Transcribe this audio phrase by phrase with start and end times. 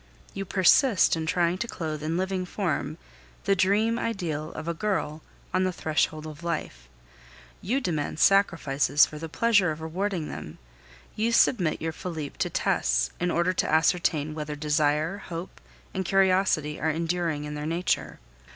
[0.33, 2.97] You persist in trying to clothe in living form
[3.43, 5.21] the dream ideal of a girl
[5.53, 6.89] on the threshold of life;
[7.61, 10.57] you demand sacrifices for the pleasure of rewarding them;
[11.15, 15.61] you submit your Felipe to tests in order to ascertain whether desire, hope,
[15.93, 18.17] and curiosity are enduring in their nature.